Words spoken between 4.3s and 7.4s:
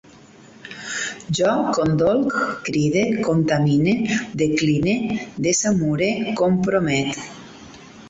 decline, desamure, compromet